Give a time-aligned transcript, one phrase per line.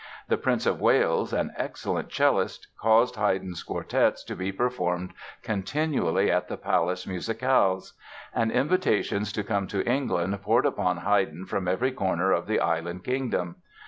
[0.29, 5.11] The Prince of Wales, an excellent cellist, caused Haydn's quartets to be performed
[5.43, 7.93] continually at the palace musicales.
[8.33, 13.03] And invitations to come to England poured upon Haydn from every corner of the Island
[13.03, 13.57] Kingdom.